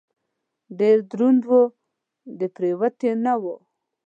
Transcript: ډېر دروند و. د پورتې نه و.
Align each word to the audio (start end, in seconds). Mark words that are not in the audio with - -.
ډېر 0.79 0.97
دروند 1.11 1.41
و. 1.49 1.51
د 2.39 2.41
پورتې 2.55 3.09
نه 3.25 3.33
و. 3.41 3.43